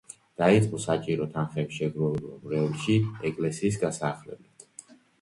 [0.41, 2.99] დაიწყო საჭირო თანხების შეგროვება მრევლში
[3.33, 4.63] ეკლესიის გასაახლებლად.